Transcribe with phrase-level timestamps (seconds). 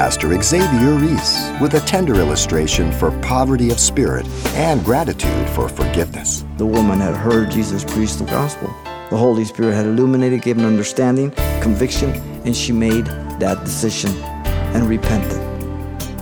[0.00, 6.42] Pastor Xavier Reese with a tender illustration for poverty of spirit and gratitude for forgiveness.
[6.56, 8.68] The woman had heard Jesus preach the gospel.
[9.10, 12.12] The Holy Spirit had illuminated, given understanding, conviction,
[12.46, 13.04] and she made
[13.40, 14.16] that decision
[14.72, 15.38] and repented.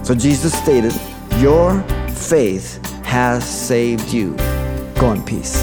[0.05, 0.93] So Jesus stated,
[1.37, 4.35] Your faith has saved you.
[4.97, 5.57] Go in peace.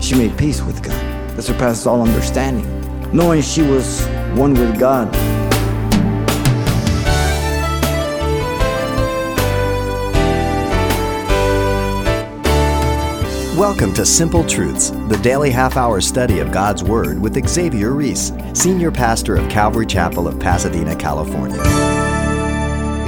[0.00, 2.66] She made peace with God that surpasses all understanding,
[3.12, 4.04] knowing she was
[4.34, 5.41] one with God.
[13.62, 18.32] Welcome to Simple Truths, the daily half hour study of God's Word with Xavier Reese,
[18.54, 21.62] Senior Pastor of Calvary Chapel of Pasadena, California.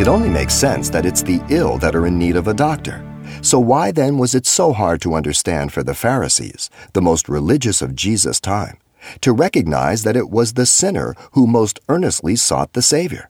[0.00, 3.04] It only makes sense that it's the ill that are in need of a doctor.
[3.42, 7.82] So, why then was it so hard to understand for the Pharisees, the most religious
[7.82, 8.78] of Jesus' time,
[9.22, 13.28] to recognize that it was the sinner who most earnestly sought the Savior?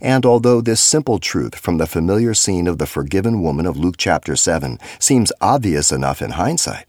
[0.00, 3.96] And although this simple truth from the familiar scene of the forgiven woman of Luke
[3.96, 6.86] chapter 7 seems obvious enough in hindsight,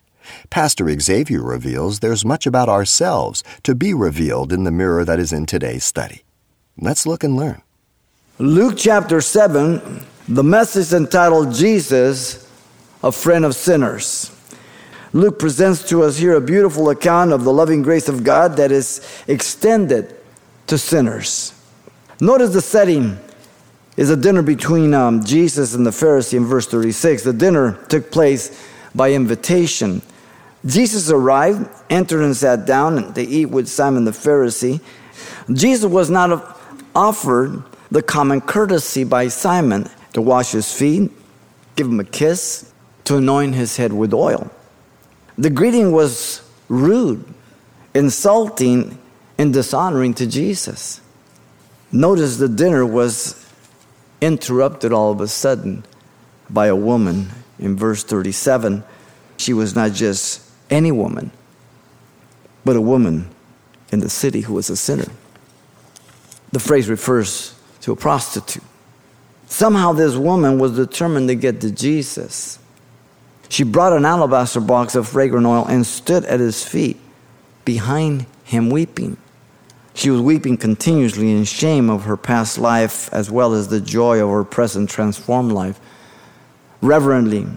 [0.49, 5.31] Pastor Xavier reveals there's much about ourselves to be revealed in the mirror that is
[5.31, 6.23] in today's study.
[6.77, 7.61] Let's look and learn.
[8.37, 12.51] Luke chapter 7, the message entitled Jesus,
[13.03, 14.31] a friend of sinners.
[15.13, 18.71] Luke presents to us here a beautiful account of the loving grace of God that
[18.71, 20.13] is extended
[20.67, 21.53] to sinners.
[22.21, 23.17] Notice the setting
[23.97, 27.23] is a dinner between um, Jesus and the Pharisee in verse 36.
[27.23, 30.01] The dinner took place by invitation.
[30.65, 34.81] Jesus arrived, entered, and sat down to eat with Simon the Pharisee.
[35.53, 36.57] Jesus was not
[36.95, 41.11] offered the common courtesy by Simon to wash his feet,
[41.75, 44.49] give him a kiss, to anoint his head with oil.
[45.37, 47.23] The greeting was rude,
[47.93, 48.97] insulting,
[49.37, 51.01] and dishonoring to Jesus.
[51.95, 53.49] Notice the dinner was
[54.19, 55.85] interrupted all of a sudden
[56.49, 58.83] by a woman in verse 37.
[59.37, 61.31] She was not just any woman,
[62.65, 63.29] but a woman
[63.93, 65.09] in the city who was a sinner.
[66.51, 68.63] The phrase refers to a prostitute.
[69.47, 72.59] Somehow, this woman was determined to get to Jesus.
[73.47, 76.99] She brought an alabaster box of fragrant oil and stood at his feet
[77.63, 79.15] behind him weeping.
[79.95, 84.21] She was weeping continuously in shame of her past life as well as the joy
[84.21, 85.79] of her present transformed life.
[86.81, 87.47] Reverently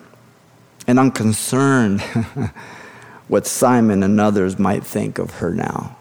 [0.87, 2.01] and unconcerned
[3.29, 5.97] what Simon and others might think of her now.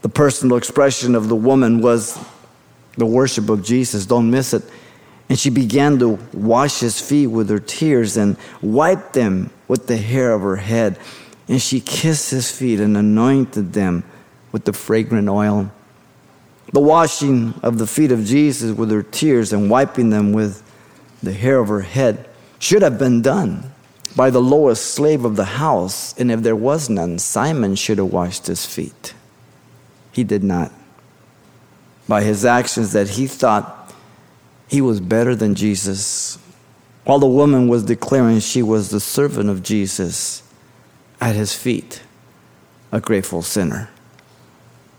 [0.00, 2.18] The personal expression of the woman was
[2.96, 4.06] the worship of Jesus.
[4.06, 4.62] Don't miss it.
[5.28, 9.98] And she began to wash his feet with her tears and wipe them with the
[9.98, 10.98] hair of her head.
[11.48, 14.04] And she kissed his feet and anointed them
[14.54, 15.68] with the fragrant oil.
[16.72, 20.62] The washing of the feet of Jesus with her tears and wiping them with
[21.20, 22.28] the hair of her head
[22.60, 23.72] should have been done
[24.14, 26.16] by the lowest slave of the house.
[26.20, 29.12] And if there was none, Simon should have washed his feet.
[30.12, 30.70] He did not.
[32.06, 33.92] By his actions, that he thought
[34.68, 36.38] he was better than Jesus,
[37.02, 40.44] while the woman was declaring she was the servant of Jesus
[41.20, 42.02] at his feet,
[42.92, 43.90] a grateful sinner.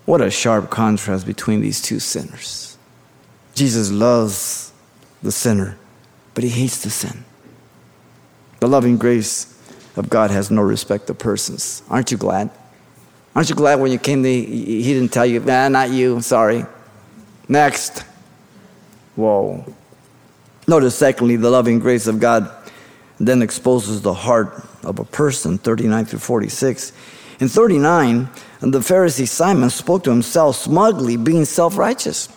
[0.06, 2.78] What a sharp contrast between these two sinners.
[3.56, 4.72] Jesus loves
[5.24, 5.78] the sinner,
[6.34, 7.24] but he hates the sin.
[8.60, 9.52] The loving grace
[9.96, 11.82] of God has no respect of persons.
[11.90, 12.52] Aren't you glad?
[13.36, 16.66] Aren't you glad when you came to, he didn't tell you, nah, not you, sorry.
[17.48, 18.04] Next.
[19.16, 19.66] Whoa.
[20.68, 22.50] Notice, secondly, the loving grace of God
[23.20, 26.92] then exposes the heart of a person, 39 through 46.
[27.40, 28.30] In 39,
[28.62, 32.30] the Pharisee Simon spoke to himself smugly, being self righteous.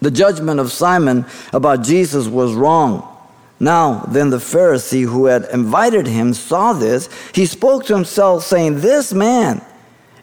[0.00, 3.16] The judgment of Simon about Jesus was wrong.
[3.60, 7.08] Now, then, the Pharisee who had invited him saw this.
[7.34, 9.64] He spoke to himself, saying, This man,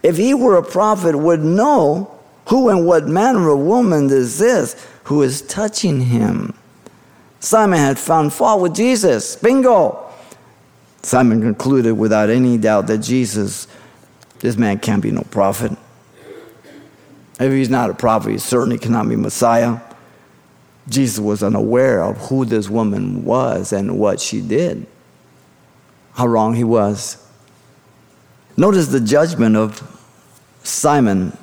[0.02, 2.16] if he were a prophet, would know
[2.48, 4.76] who and what manner of woman this is
[5.06, 6.54] who is touching him.
[7.40, 9.36] Simon had found fault with Jesus.
[9.36, 10.02] Bingo!
[11.02, 13.68] Simon concluded without any doubt that Jesus
[14.40, 15.78] this man can't be no prophet.
[17.40, 19.80] If he's not a prophet, he certainly cannot be Messiah.
[20.88, 24.86] Jesus was unaware of who this woman was and what she did,
[26.14, 27.22] how wrong he was.
[28.56, 29.82] Notice the judgment of
[30.64, 31.38] Simon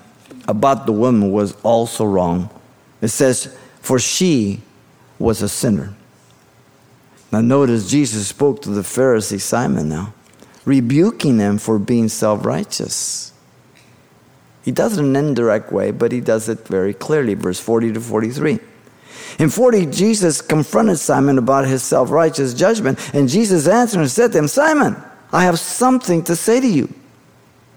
[0.48, 2.48] about the woman was also wrong.
[3.00, 4.62] It says, For she
[5.18, 5.94] was a sinner.
[7.30, 10.14] Now, notice Jesus spoke to the Pharisee Simon now
[10.64, 13.32] rebuking them for being self righteous.
[14.64, 17.34] He does it in an indirect way, but he does it very clearly.
[17.34, 18.60] Verse 40 to 43.
[19.38, 24.32] In 40, Jesus confronted Simon about his self righteous judgment, and Jesus answered and said
[24.32, 24.96] to him, Simon,
[25.32, 26.92] I have something to say to you.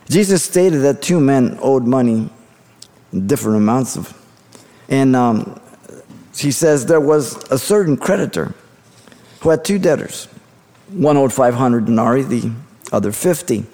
[0.10, 2.30] Jesus stated that two men owed money,
[3.26, 4.14] different amounts of,
[4.90, 5.60] and um,
[6.38, 8.54] he says there was a certain creditor
[9.40, 10.28] who had two debtors.
[10.90, 12.52] One owed 500 denarii, the
[12.96, 13.66] other 50.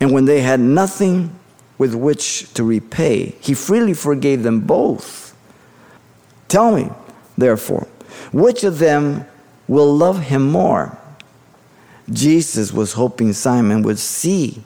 [0.00, 1.38] And when they had nothing
[1.76, 5.36] with which to repay, he freely forgave them both.
[6.46, 6.90] Tell me,
[7.36, 7.86] therefore,
[8.32, 9.26] which of them
[9.66, 10.96] will love him more?
[12.10, 14.62] Jesus was hoping Simon would see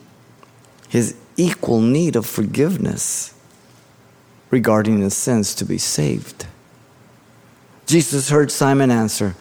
[0.87, 3.33] his equal need of forgiveness
[4.49, 6.45] regarding the sins to be saved.
[7.85, 9.35] Jesus heard Simon answer,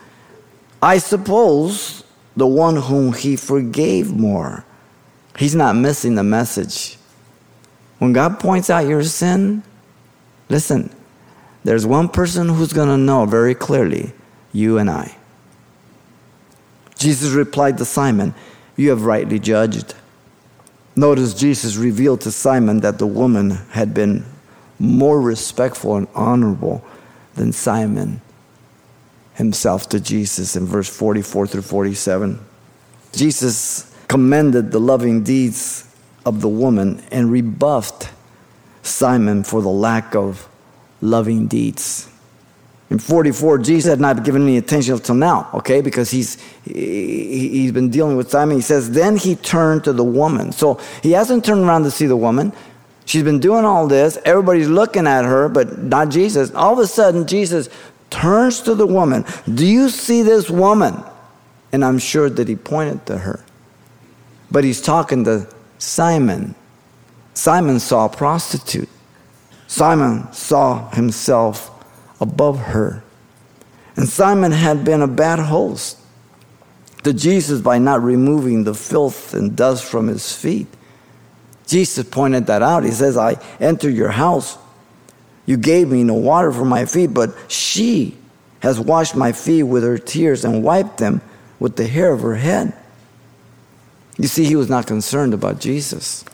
[0.81, 2.02] I suppose
[2.37, 4.65] the one whom he forgave more.
[5.39, 6.97] He's not missing the message.
[7.99, 9.63] When God points out your sin,
[10.49, 10.91] listen,
[11.65, 14.13] there's one person who's going to know very clearly
[14.53, 15.17] you and I.
[16.99, 18.35] Jesus replied to Simon,
[18.77, 19.95] You have rightly judged.
[20.95, 24.25] Notice Jesus revealed to Simon that the woman had been
[24.79, 26.85] more respectful and honorable
[27.35, 28.21] than Simon
[29.35, 32.39] himself to Jesus in verse 44 through 47.
[33.13, 35.89] Jesus commended the loving deeds
[36.25, 38.11] of the woman and rebuffed
[38.83, 40.49] Simon for the lack of
[41.01, 42.09] loving deeds.
[42.91, 47.73] In 44, Jesus had not given any attention until now, okay, because he's, he, he's
[47.73, 48.57] been dealing with Simon.
[48.57, 50.53] He says, Then he turned to the woman.
[50.53, 52.53] So he hasn't turned around to see the woman.
[53.07, 54.19] She's been doing all this.
[54.27, 56.55] Everybody's looking at her, but not Jesus.
[56.55, 57.71] All of a sudden, Jesus
[58.13, 59.25] turns to the woman.
[59.53, 61.03] Do you see this woman?
[61.73, 63.45] And I'm sure that he pointed to her.
[64.51, 65.49] But he's talking to
[65.79, 66.55] Simon.
[67.35, 68.89] Simon saw a prostitute.
[69.67, 71.71] Simon saw himself
[72.21, 73.03] above her.
[73.97, 75.99] And Simon had been a bad host
[77.05, 80.67] to Jesus by not removing the filth and dust from his feet.
[81.67, 82.85] Jesus pointed that out.
[82.85, 84.59] He says, I enter your house.
[85.47, 88.17] You gave me no water for my feet, but she
[88.61, 91.21] has washed my feet with her tears and wiped them
[91.59, 92.73] with the hair of her head.
[94.19, 96.25] You see, he was not concerned about Jesus.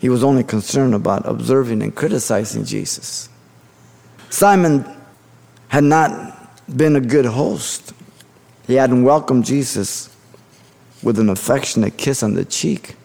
[0.00, 3.28] He was only concerned about observing and criticizing Jesus.
[4.30, 4.84] Simon
[5.68, 7.92] had not been a good host.
[8.66, 10.14] He hadn't welcomed Jesus
[11.02, 12.96] with an affectionate kiss on the cheek.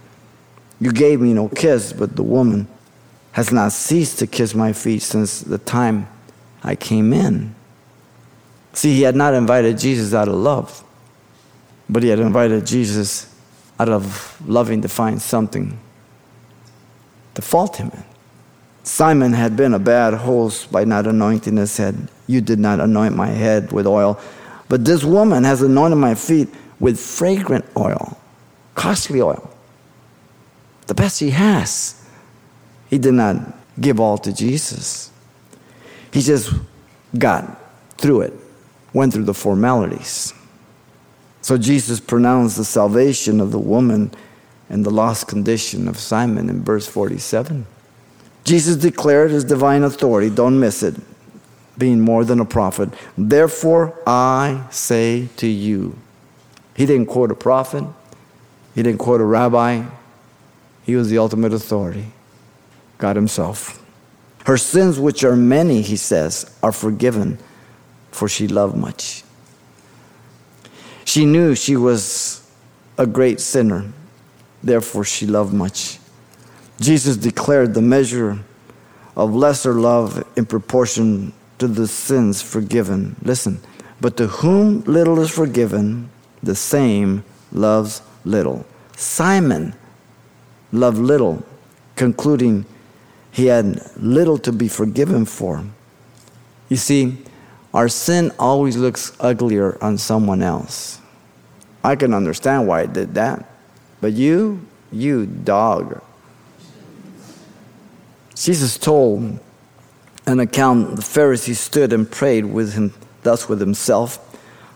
[0.80, 2.68] You gave me no kiss, but the woman
[3.36, 6.08] has not ceased to kiss my feet since the time
[6.64, 7.54] I came in.
[8.72, 10.86] See, he had not invited Jesus out of love,
[11.90, 13.36] but he had invited Jesus
[13.78, 15.78] out of loving to find something
[17.34, 18.06] to fault him in.
[18.84, 22.08] Simon had been a bad host by not anointing his head.
[22.28, 24.18] You did not anoint my head with oil,
[24.70, 26.48] but this woman has anointed my feet
[26.80, 28.18] with fragrant oil,
[28.76, 29.52] costly oil,
[30.88, 32.02] the best he has.
[32.90, 33.38] He did not
[33.80, 35.12] give all to Jesus.
[36.12, 36.54] He just
[37.18, 37.62] got
[37.98, 38.34] through it,
[38.94, 40.34] went through the formalities.
[41.42, 44.12] So Jesus pronounced the salvation of the woman
[44.70, 47.66] and the lost condition of Simon in verse 47.
[48.44, 50.96] Jesus declared his divine authority, don't miss it,
[51.78, 52.90] being more than a prophet.
[53.18, 55.98] Therefore, I say to you.
[56.76, 57.84] He didn't quote a prophet,
[58.74, 59.86] he didn't quote a rabbi,
[60.84, 62.08] he was the ultimate authority,
[62.98, 63.82] God Himself.
[64.46, 67.40] Her sins, which are many, he says, are forgiven,
[68.12, 69.24] for she loved much.
[71.04, 72.48] She knew she was
[72.98, 73.92] a great sinner,
[74.62, 76.00] therefore, she loved much.
[76.80, 78.40] Jesus declared the measure
[79.16, 83.16] of lesser love in proportion to the sins forgiven.
[83.22, 83.60] Listen,
[84.02, 86.10] but to whom little is forgiven,
[86.44, 88.66] the same loves little.
[88.96, 89.74] Simon
[90.72, 91.44] loved little,
[91.96, 92.66] concluding
[93.36, 95.66] he had little to be forgiven for.
[96.70, 97.18] You see,
[97.74, 101.02] our sin always looks uglier on someone else.
[101.84, 103.44] I can understand why I did that.
[104.00, 106.02] But you, you dog,
[108.36, 109.38] Jesus told
[110.26, 114.18] an account the Pharisee stood and prayed with him thus with himself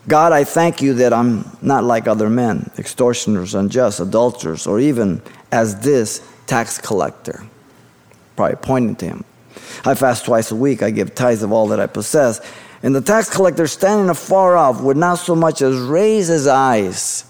[0.06, 5.22] God, I thank you that I'm not like other men, extortioners, unjust, adulterers, or even
[5.52, 7.44] as this tax collector.
[8.40, 9.26] Probably pointing to him.
[9.84, 12.40] I fast twice a week, I give tithes of all that I possess.
[12.82, 17.26] And the tax collector, standing afar off, would not so much as raise his eyes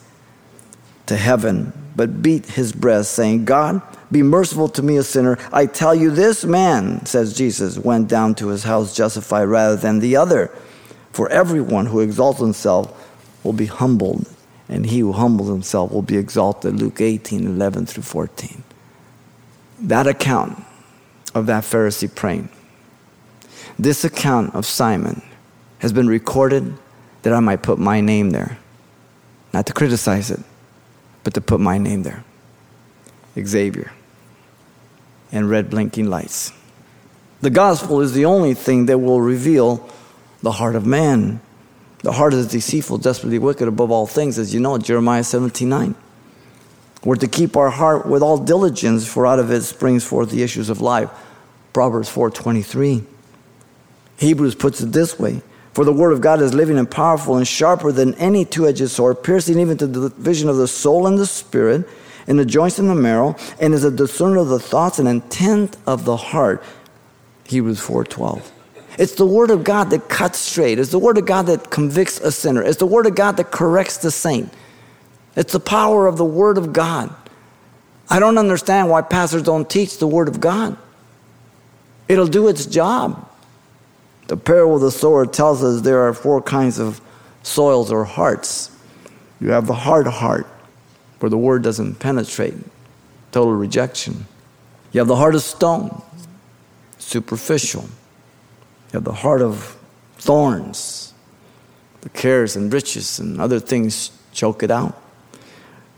[1.08, 5.39] to heaven, but beat his breast, saying, God, be merciful to me, a sinner.
[5.51, 10.01] I tell you, this man, says Jesus, went down to his house justified rather than
[10.01, 10.56] the other.
[11.12, 12.94] For everyone who exalts himself
[13.44, 14.32] will be humbled,
[14.68, 16.75] and he who humbles himself will be exalted.
[16.80, 18.63] Luke 18, 11 through 14.
[19.80, 20.66] That account
[21.34, 22.50] of that Pharisee praying,
[23.78, 25.22] this account of Simon
[25.80, 26.78] has been recorded
[27.22, 28.58] that I might put my name there.
[29.54, 30.40] Not to criticize it,
[31.24, 32.24] but to put my name there.
[33.40, 33.92] Xavier
[35.32, 36.52] and red blinking lights.
[37.42, 39.88] The gospel is the only thing that will reveal
[40.42, 41.40] the heart of man.
[42.04, 45.96] The heart is deceitful, desperately wicked above all things, as you know, Jeremiah 17 9.
[47.03, 50.44] We're to keep our heart with all diligence, for out of it springs forth the
[50.44, 51.10] issues of life.
[51.74, 53.03] Proverbs 4:23.
[54.18, 55.41] Hebrews puts it this way
[55.74, 58.89] For the word of God is living and powerful and sharper than any two edged
[58.89, 61.88] sword, piercing even to the division of the soul and the spirit
[62.27, 65.77] and the joints and the marrow, and is a discerner of the thoughts and intent
[65.88, 66.62] of the heart.
[67.46, 68.51] Hebrews 4:12.
[68.98, 70.77] It's the word of God that cuts straight.
[70.77, 72.62] It's the word of God that convicts a sinner.
[72.62, 74.51] It's the word of God that corrects the saint.
[75.36, 77.14] It's the power of the word of God.
[78.10, 80.78] I don't understand why pastors don't teach the word of God.
[82.08, 83.30] It'll do its job.
[84.28, 87.02] The parable of the sower tells us there are four kinds of
[87.44, 88.72] soils or hearts.
[89.40, 90.48] You have the hard heart,
[91.20, 92.56] where the word doesn't penetrate,
[93.32, 94.26] total rejection.
[94.92, 96.02] You have the heart of stone,
[96.98, 97.84] superficial.
[97.84, 99.78] You have the heart of
[100.18, 101.14] thorns,
[102.02, 105.00] the cares and riches and other things choke it out.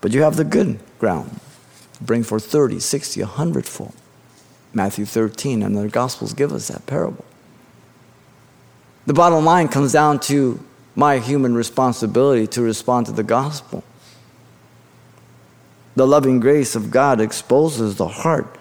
[0.01, 1.39] But you have the good ground,
[2.01, 3.93] bring forth 30, 60, 100 fold.
[4.73, 7.25] Matthew 13 and the Gospels give us that parable.
[9.05, 10.63] The bottom line comes down to
[10.95, 13.83] my human responsibility to respond to the gospel.
[15.95, 18.57] The loving grace of God exposes the heart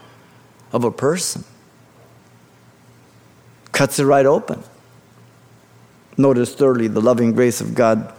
[0.72, 1.44] of a person,
[3.72, 4.62] cuts it right open.
[6.16, 8.12] Notice, thirdly, the loving grace of God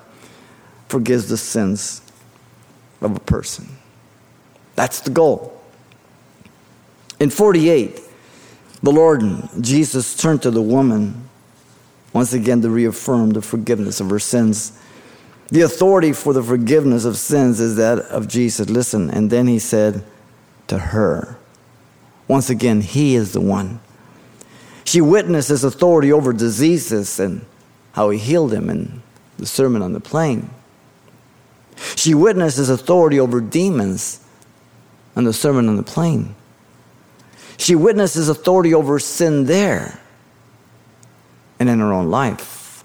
[0.87, 2.01] forgives the sins
[3.01, 3.67] of a person.
[4.75, 5.59] That's the goal.
[7.19, 7.99] In 48,
[8.81, 9.21] the Lord
[9.59, 11.29] Jesus turned to the woman
[12.13, 14.77] once again to reaffirm the forgiveness of her sins.
[15.49, 18.69] The authority for the forgiveness of sins is that of Jesus.
[18.69, 20.03] Listen, and then he said
[20.67, 21.37] to her,
[22.27, 23.79] once again, he is the one.
[24.85, 27.45] She witnessed his authority over diseases and
[27.91, 29.03] how he healed him in
[29.37, 30.49] the Sermon on the Plain.
[31.95, 34.19] She witnessed his authority over demons
[35.15, 36.35] and the Sermon on the Plain.
[37.57, 39.99] She witnessed his authority over sin there
[41.59, 42.83] and in her own life.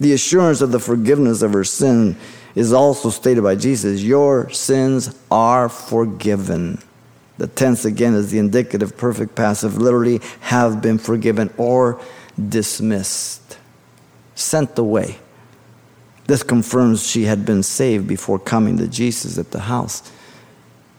[0.00, 2.16] The assurance of the forgiveness of her sin
[2.54, 6.82] is also stated by Jesus Your sins are forgiven.
[7.38, 12.00] The tense again is the indicative perfect passive, literally, have been forgiven or
[12.48, 13.58] dismissed,
[14.34, 15.18] sent away.
[16.32, 20.10] This confirms she had been saved before coming to Jesus at the house.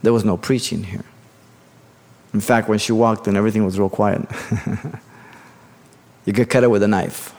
[0.03, 1.05] There was no preaching here.
[2.35, 4.21] In fact, when she walked in, everything was real quiet.
[6.27, 7.33] you could cut it with a knife.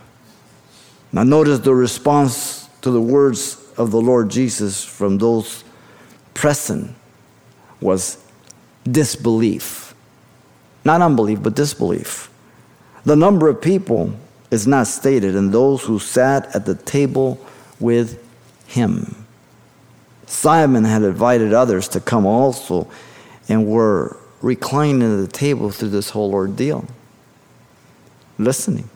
[1.12, 5.62] Now, notice the response to the words of the Lord Jesus from those
[6.34, 6.96] present
[7.80, 8.18] was
[8.82, 9.94] disbelief.
[10.84, 12.28] Not unbelief, but disbelief.
[13.04, 14.16] The number of people
[14.50, 17.38] is not stated, and those who sat at the table
[17.80, 18.22] with
[18.66, 19.24] him.
[20.26, 22.90] Simon had invited others to come also
[23.48, 26.86] and were reclining at the table through this whole ordeal,
[28.38, 28.88] listening.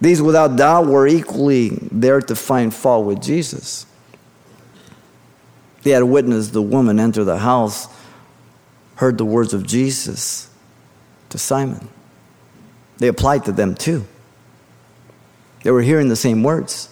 [0.00, 3.86] These, without doubt, were equally there to find fault with Jesus.
[5.82, 7.88] They had witnessed the woman enter the house,
[8.96, 10.50] heard the words of Jesus
[11.30, 11.88] to Simon.
[12.98, 14.06] They applied to them too.
[15.62, 16.88] They were hearing the same words.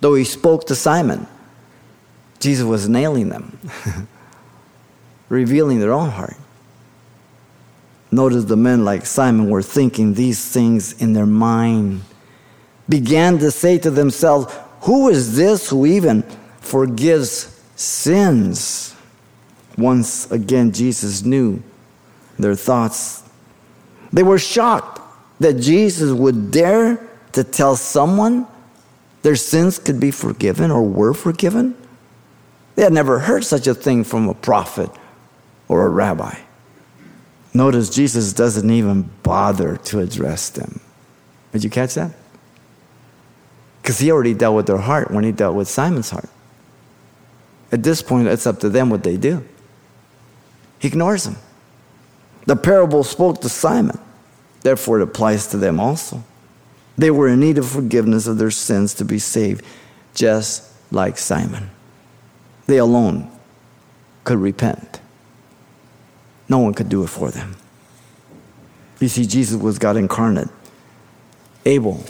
[0.00, 1.26] Though he spoke to Simon,
[2.38, 3.58] Jesus was nailing them,
[5.28, 6.36] revealing their own heart.
[8.10, 12.02] Notice the men like Simon were thinking these things in their mind,
[12.88, 16.22] began to say to themselves, Who is this who even
[16.60, 18.94] forgives sins?
[19.76, 21.62] Once again, Jesus knew
[22.38, 23.22] their thoughts.
[24.12, 25.00] They were shocked
[25.40, 28.46] that Jesus would dare to tell someone
[29.22, 31.76] their sins could be forgiven or were forgiven.
[32.76, 34.90] They had never heard such a thing from a prophet
[35.66, 36.38] or a rabbi.
[37.52, 40.80] Notice Jesus doesn't even bother to address them.
[41.52, 42.12] Did you catch that?
[43.82, 46.28] Because he already dealt with their heart when he dealt with Simon's heart.
[47.72, 49.44] At this point, it's up to them what they do.
[50.78, 51.36] He ignores them.
[52.46, 53.98] The parable spoke to Simon,
[54.62, 56.22] therefore, it applies to them also.
[56.98, 59.64] They were in need of forgiveness of their sins to be saved,
[60.14, 61.70] just like Simon.
[62.66, 63.30] They alone
[64.24, 65.00] could repent.
[66.48, 67.56] No one could do it for them.
[68.98, 70.48] You see, Jesus was God incarnate,
[71.64, 72.04] able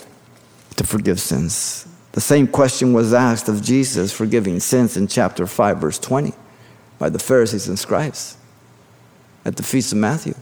[0.77, 1.87] to forgive sins.
[2.13, 6.33] The same question was asked of Jesus forgiving sins in chapter 5, verse 20,
[6.99, 8.39] by the Pharisees and scribes
[9.45, 10.35] at the Feast of Matthew.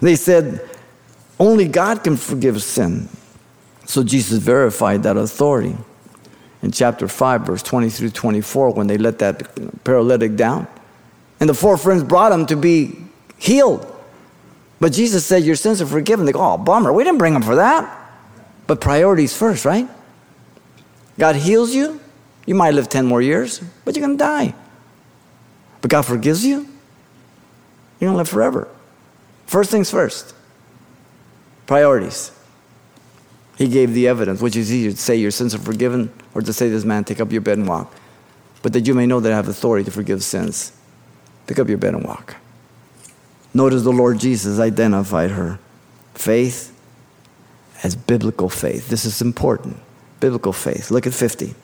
[0.00, 0.68] They said,
[1.38, 3.08] only God can forgive sin.
[3.84, 5.76] So Jesus verified that authority
[6.62, 10.66] in chapter 5, verse 20 through 24, when they let that paralytic down.
[11.38, 12.96] And the four friends brought him to be
[13.38, 13.92] healed.
[14.80, 16.26] But Jesus said, Your sins are forgiven.
[16.26, 16.92] They go, Oh, bummer.
[16.92, 17.92] We didn't bring him for that.
[18.66, 19.88] But priorities first, right?
[21.18, 22.00] God heals you.
[22.46, 24.54] You might live 10 more years, but you're going to die.
[25.80, 26.68] But God forgives you.
[27.98, 28.68] You're going to live forever.
[29.46, 30.34] First things first.
[31.66, 32.32] Priorities.
[33.56, 36.52] He gave the evidence, which is easier to say your sins are forgiven or to
[36.52, 37.92] say this man, take up your bed and walk.
[38.62, 40.72] But that you may know that I have authority to forgive sins.
[41.46, 42.36] Pick up your bed and walk.
[43.54, 45.58] Notice the Lord Jesus identified her
[46.14, 46.76] faith
[47.82, 48.88] as biblical faith.
[48.88, 49.78] This is important.
[50.20, 50.90] Biblical faith.
[50.90, 51.54] Look at 50.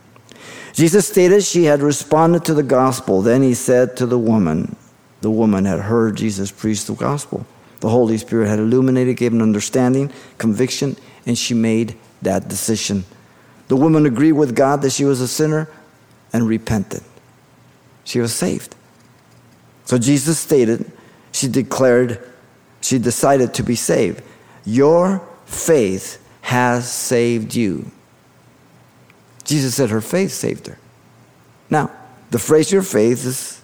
[0.73, 3.21] Jesus stated she had responded to the gospel.
[3.21, 4.76] Then he said to the woman,
[5.21, 7.47] the woman had heard Jesus preach the gospel.
[7.82, 10.96] The Holy Spirit had illuminated, gave an understanding, conviction,
[11.26, 13.02] and she made that decision.
[13.66, 15.68] The woman agreed with God that she was a sinner
[16.32, 17.02] and repented.
[18.04, 18.76] She was saved.
[19.84, 20.92] So Jesus stated,
[21.32, 22.22] she declared,
[22.80, 24.22] she decided to be saved.
[24.64, 27.90] Your faith has saved you.
[29.42, 30.78] Jesus said her faith saved her.
[31.68, 31.90] Now,
[32.30, 33.60] the phrase your faith is,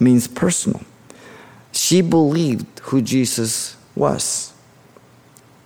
[0.00, 0.82] means personal.
[1.72, 4.52] She believed who Jesus was,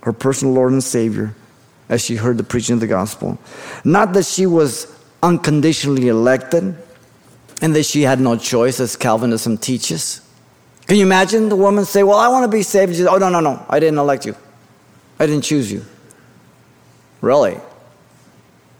[0.01, 1.35] her personal Lord and Savior,
[1.89, 3.37] as she heard the preaching of the gospel.
[3.83, 4.91] Not that she was
[5.21, 6.75] unconditionally elected
[7.61, 10.21] and that she had no choice, as Calvinism teaches.
[10.87, 12.95] Can you imagine the woman say, Well, I want to be saved?
[12.95, 14.35] Said, Oh, no, no, no, I didn't elect you,
[15.19, 15.83] I didn't choose you.
[17.21, 17.57] Really?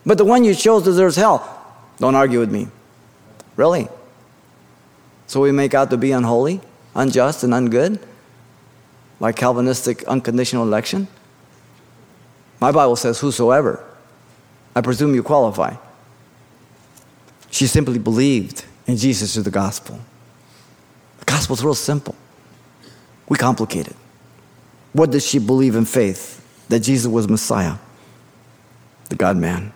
[0.06, 1.52] But the one you chose deserves hell.
[1.98, 2.68] Don't argue with me.
[3.56, 3.88] Really?
[5.28, 6.62] So we make out to be unholy,
[6.96, 8.00] unjust, and ungood?
[9.20, 11.08] Like Calvinistic unconditional election?
[12.60, 13.84] My Bible says, Whosoever.
[14.76, 15.76] I presume you qualify.
[17.50, 20.00] She simply believed in Jesus through the gospel.
[21.20, 22.16] The gospel's real simple.
[23.30, 23.96] We complicate it.
[24.92, 26.42] What did she believe in faith?
[26.70, 27.76] That Jesus was Messiah,
[29.10, 29.72] the God man.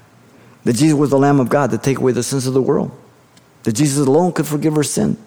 [0.64, 2.92] That Jesus was the Lamb of God to take away the sins of the world.
[3.64, 5.18] That Jesus alone could forgive her sin.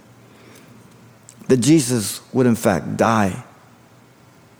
[1.52, 3.44] That Jesus would, in fact, die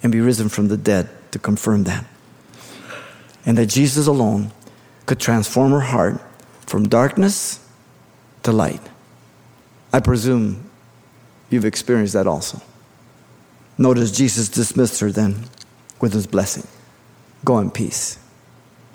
[0.02, 2.04] and be risen from the dead to confirm that.
[3.46, 4.52] And that Jesus alone
[5.06, 6.20] could transform her heart
[6.66, 7.66] from darkness
[8.42, 8.82] to light.
[9.90, 10.68] I presume
[11.48, 12.60] you've experienced that also.
[13.78, 15.44] Notice Jesus dismissed her then
[15.98, 16.66] with his blessing.
[17.42, 18.18] Go in peace.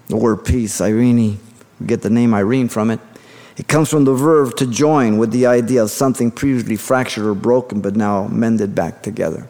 [0.07, 1.39] The word peace, Irene,
[1.79, 2.99] we get the name Irene from it.
[3.57, 7.33] It comes from the verb to join with the idea of something previously fractured or
[7.33, 9.47] broken but now mended back together.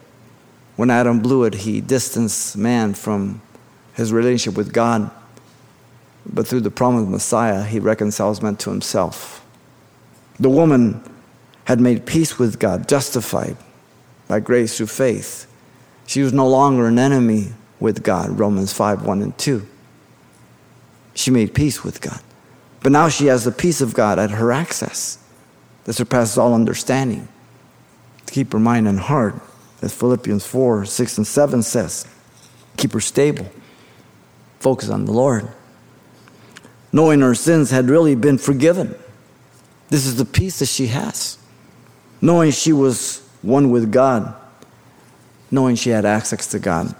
[0.76, 3.42] When Adam blew it, he distanced man from
[3.94, 5.10] his relationship with God.
[6.24, 9.44] But through the promised Messiah, he reconciles man to himself.
[10.40, 11.02] The woman
[11.64, 13.56] had made peace with God, justified
[14.26, 15.46] by grace through faith.
[16.06, 17.48] She was no longer an enemy
[17.80, 19.66] with God, Romans 5 1 and 2.
[21.14, 22.20] She made peace with God.
[22.82, 25.18] But now she has the peace of God at her access
[25.84, 27.28] that surpasses all understanding.
[28.26, 29.34] To keep her mind and heart,
[29.80, 32.06] as Philippians 4 6 and 7 says,
[32.76, 33.50] keep her stable,
[34.60, 35.48] focus on the Lord.
[36.92, 38.94] Knowing her sins had really been forgiven
[39.88, 41.38] this is the peace that she has.
[42.20, 44.34] Knowing she was one with God,
[45.50, 46.94] knowing she had access to God,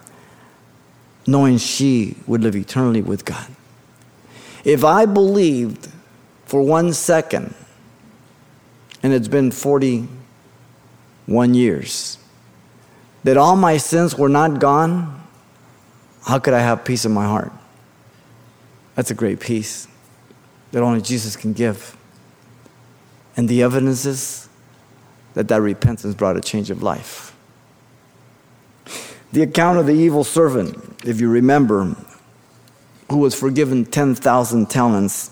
[1.27, 3.47] knowing she would live eternally with God.
[4.65, 5.89] If I believed
[6.45, 7.55] for one second,
[9.03, 12.19] and it's been 41 years,
[13.25, 15.23] that all my sins were not gone,
[16.27, 17.53] how could I have peace in my heart?
[18.95, 19.87] That's a great peace
[20.73, 21.97] that only Jesus can give.
[23.37, 24.49] And the evidence is
[25.35, 27.35] that that repentance brought a change of life.
[29.33, 31.95] The account of the evil servant, if you remember,
[33.11, 35.31] who was forgiven 10,000 talents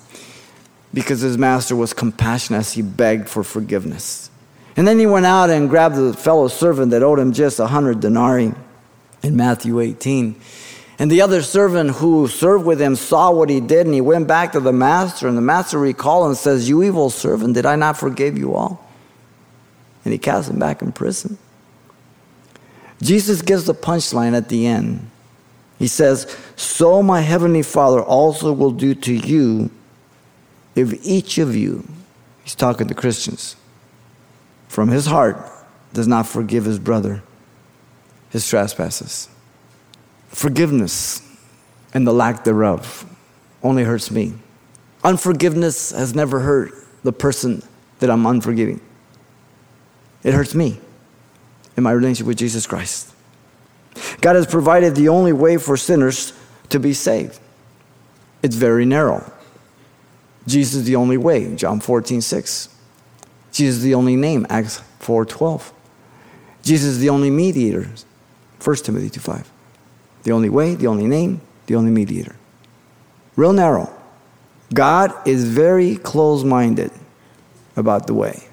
[0.94, 4.30] because his master was compassionate as he begged for forgiveness.
[4.76, 7.66] And then he went out and grabbed the fellow servant that owed him just a
[7.66, 8.52] hundred denarii
[9.22, 10.40] in Matthew 18.
[10.98, 14.26] And the other servant who served with him saw what he did, and he went
[14.26, 15.28] back to the master.
[15.28, 18.86] And the master recalled and says, You evil servant, did I not forgive you all?
[20.04, 21.36] And he cast him back in prison.
[23.02, 25.10] Jesus gives the punchline at the end.
[25.78, 29.70] He says, So my heavenly Father also will do to you
[30.74, 31.86] if each of you,
[32.44, 33.56] he's talking to Christians,
[34.68, 35.38] from his heart
[35.92, 37.22] does not forgive his brother
[38.30, 39.30] his trespasses.
[40.28, 41.22] Forgiveness
[41.94, 43.06] and the lack thereof
[43.62, 44.34] only hurts me.
[45.02, 47.62] Unforgiveness has never hurt the person
[48.00, 48.80] that I'm unforgiving.
[50.22, 50.78] It hurts me
[51.76, 53.14] in my relationship with Jesus Christ.
[54.20, 56.32] God has provided the only way for sinners
[56.70, 57.38] to be saved.
[58.42, 59.30] It's very narrow.
[60.46, 62.68] Jesus is the only way, John 14, 6.
[63.52, 65.72] Jesus is the only name, Acts 4, 12.
[66.62, 67.88] Jesus is the only mediator,
[68.62, 69.50] 1 Timothy 2, 5.
[70.24, 72.36] The only way, the only name, the only mediator.
[73.36, 73.92] Real narrow.
[74.72, 76.90] God is very close minded
[77.76, 78.48] about the way.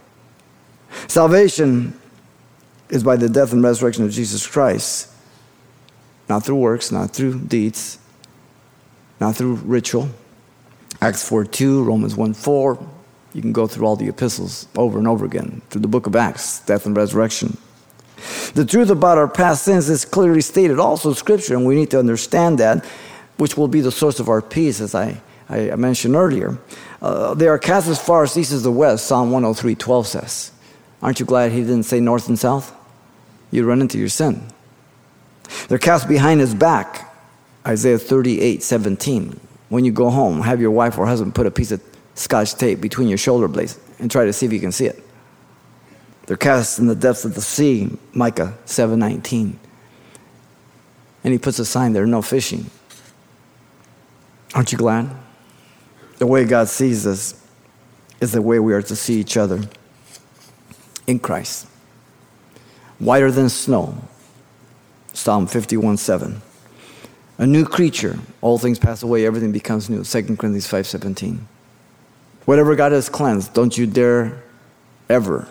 [1.08, 2.00] Salvation
[2.90, 5.10] is by the death and resurrection of Jesus Christ,
[6.30, 8.00] not through works, not through deeds,
[9.20, 10.10] not through ritual.
[11.02, 12.90] Acts 4 2, Romans 1 4.
[13.34, 16.16] You can go through all the epistles over and over again through the book of
[16.16, 17.58] Acts, death and resurrection.
[18.54, 21.90] The truth about our past sins is clearly stated also in Scripture, and we need
[21.92, 22.86] to understand that,
[23.38, 26.58] which will be the source of our peace, as I, I mentioned earlier.
[27.02, 30.52] Uh, they are cast as far as east as the west, Psalm 103 12 says.
[31.02, 32.74] Aren't you glad he didn't say north and south?
[33.52, 34.53] You'd run into your sin.
[35.68, 37.14] They're cast behind his back,
[37.66, 39.40] Isaiah 38 17.
[39.70, 41.82] When you go home, have your wife or husband put a piece of
[42.16, 45.04] scotch tape between your shoulder blades and try to see if you can see it.
[46.26, 49.58] They're cast in the depths of the sea, Micah 7:19.
[51.24, 52.70] And he puts a sign there, no fishing.
[54.54, 55.10] Aren't you glad?
[56.20, 57.36] The way God sees us
[58.22, 59.62] is the way we are to see each other
[61.08, 61.68] in Christ.
[63.00, 63.98] Whiter than snow.
[65.14, 66.42] Psalm 51 7.
[67.38, 70.04] A new creature, all things pass away, everything becomes new.
[70.04, 71.48] 2 Corinthians 5:17.
[72.46, 74.44] Whatever God has cleansed, don't you dare
[75.10, 75.48] ever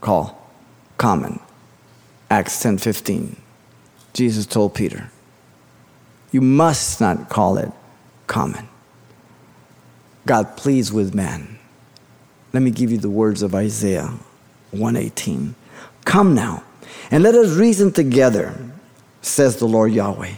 [0.00, 0.50] call
[0.98, 1.40] common.
[2.30, 3.36] Acts 10:15.
[4.12, 5.10] Jesus told Peter,
[6.32, 7.70] "You must not call it
[8.26, 8.68] common."
[10.26, 11.58] God pleads with man.
[12.52, 14.14] Let me give you the words of Isaiah
[14.70, 15.54] 118.
[16.04, 16.62] Come now,
[17.10, 18.54] and let us reason together,
[19.26, 20.34] says the Lord Yahweh.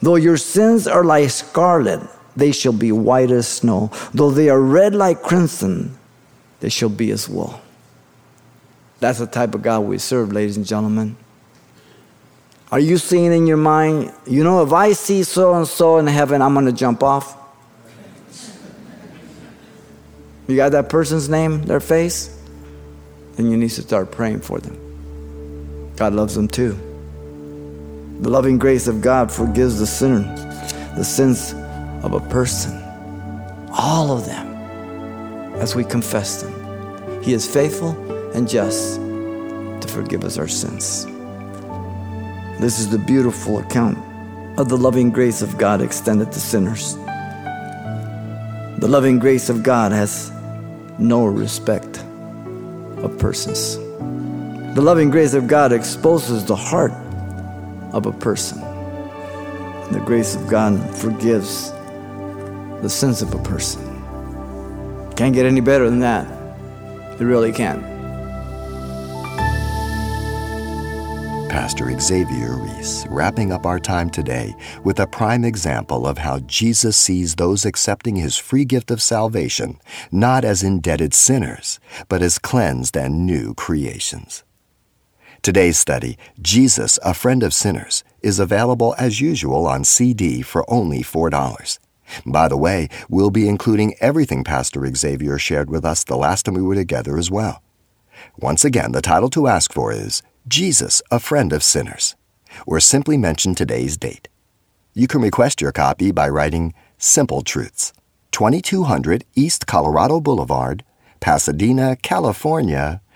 [0.00, 2.00] Though your sins are like scarlet,
[2.36, 3.90] they shall be white as snow.
[4.12, 5.96] Though they are red like crimson,
[6.60, 7.60] they shall be as wool.
[9.00, 11.16] That's the type of God we serve, ladies and gentlemen.
[12.70, 16.06] Are you seeing in your mind, you know, if I see so and so in
[16.06, 17.36] heaven, I'm going to jump off?
[20.48, 22.38] You got that person's name, their face?
[23.36, 24.78] Then you need to start praying for them.
[25.96, 26.78] God loves them too.
[28.22, 30.22] The loving grace of God forgives the sinner,
[30.94, 31.54] the sins
[32.04, 32.80] of a person,
[33.72, 34.54] all of them,
[35.56, 37.20] as we confess them.
[37.24, 37.90] He is faithful
[38.30, 41.04] and just to forgive us our sins.
[42.60, 43.98] This is the beautiful account
[44.56, 46.94] of the loving grace of God extended to sinners.
[48.78, 50.30] The loving grace of God has
[50.96, 51.98] no respect
[52.98, 53.78] of persons.
[54.76, 56.92] The loving grace of God exposes the heart
[57.92, 58.60] of a person.
[58.62, 61.70] And the grace of God forgives
[62.82, 63.80] the sins of a person.
[65.16, 66.26] Can't get any better than that.
[67.20, 67.92] It really can't.
[71.52, 76.96] Pastor Xavier Reese, wrapping up our time today with a prime example of how Jesus
[76.96, 79.78] sees those accepting his free gift of salvation
[80.10, 81.78] not as indebted sinners,
[82.08, 84.44] but as cleansed and new creations.
[85.42, 91.02] Today's study, Jesus, a Friend of Sinners, is available as usual on CD for only
[91.02, 91.80] $4.
[92.24, 96.54] By the way, we'll be including everything Pastor Xavier shared with us the last time
[96.54, 97.60] we were together as well.
[98.38, 102.14] Once again, the title to ask for is Jesus, a Friend of Sinners,
[102.64, 104.28] or simply mention today's date.
[104.94, 107.92] You can request your copy by writing Simple Truths,
[108.30, 110.84] 2200 East Colorado Boulevard,
[111.18, 113.00] Pasadena, California,